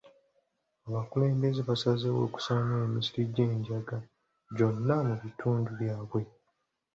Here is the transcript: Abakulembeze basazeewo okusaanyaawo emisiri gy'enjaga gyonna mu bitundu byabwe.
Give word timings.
Abakulembeze 0.87 1.61
basazeewo 1.69 2.21
okusaanyaawo 2.27 2.85
emisiri 2.89 3.21
gy'enjaga 3.33 3.97
gyonna 4.55 4.95
mu 5.07 5.15
bitundu 5.23 5.69
byabwe. 5.79 6.21